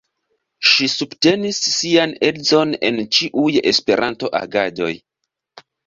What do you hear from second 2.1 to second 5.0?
edzon en ĉiuj Esperanto-agadoj.